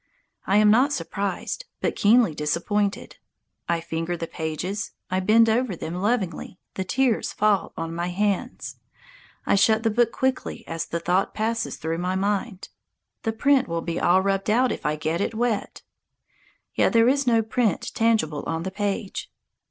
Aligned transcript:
I 0.47 0.57
am 0.57 0.71
not 0.71 0.91
surprised, 0.91 1.65
but 1.79 1.95
keenly 1.95 2.33
disappointed. 2.33 3.17
I 3.69 3.81
finger 3.81 4.17
the 4.17 4.25
pages, 4.25 4.93
I 5.11 5.19
bend 5.19 5.47
over 5.47 5.75
them 5.75 5.93
lovingly, 5.93 6.57
the 6.73 6.83
tears 6.83 7.31
fall 7.31 7.71
on 7.77 7.93
my 7.93 8.07
hands. 8.07 8.77
I 9.45 9.53
shut 9.53 9.83
the 9.83 9.91
book 9.91 10.11
quickly 10.11 10.65
as 10.67 10.87
the 10.87 10.99
thought 10.99 11.35
passes 11.35 11.75
through 11.77 11.99
my 11.99 12.15
mind, 12.15 12.69
"The 13.21 13.31
print 13.33 13.67
will 13.67 13.83
be 13.83 13.99
all 13.99 14.23
rubbed 14.23 14.49
out 14.49 14.71
if 14.71 14.87
I 14.87 14.95
get 14.95 15.21
it 15.21 15.35
wet." 15.35 15.83
Yet 16.73 16.93
there 16.93 17.07
is 17.07 17.27
no 17.27 17.43
print 17.43 17.93
tangible 17.93 18.43
on 18.47 18.63
the 18.63 18.71
page! 18.71 19.31